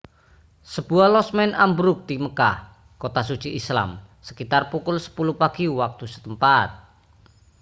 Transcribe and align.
sebuah 0.73 1.07
losmen 1.15 1.49
ambruk 1.65 1.97
di 2.09 2.15
makkah 2.23 2.55
kota 3.01 3.21
suci 3.29 3.49
islam 3.59 3.89
sekitar 4.27 4.63
pukul 4.73 4.97
10 5.05 5.13
pagi 5.41 5.65
waktu 5.79 6.05
setempat 6.13 6.69